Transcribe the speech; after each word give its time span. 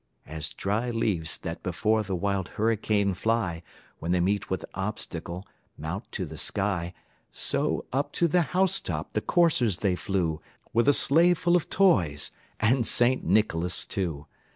As 0.25 0.49
dry 0.49 0.89
leaves 0.89 1.37
that 1.37 1.61
before 1.61 2.01
the 2.01 2.15
wild 2.15 2.47
hurricane 2.57 3.13
fly, 3.13 3.61
When 3.99 4.11
they 4.11 4.19
meet 4.19 4.49
with 4.49 4.63
an 4.63 4.69
obstacle, 4.73 5.45
mount 5.77 6.11
to 6.13 6.25
the 6.25 6.39
sky, 6.39 6.95
So, 7.31 7.85
up 7.93 8.11
to 8.13 8.27
the 8.27 8.41
house 8.57 8.79
top 8.79 9.13
the 9.13 9.21
coursers 9.21 9.77
they 9.85 9.95
flew, 9.95 10.41
With 10.73 10.87
a 10.87 10.93
sleigh 10.93 11.35
full 11.35 11.55
of 11.55 11.69
toys 11.69 12.31
and 12.59 12.87
St. 12.87 13.23
Nicholas 13.23 13.85
too. 13.85 14.25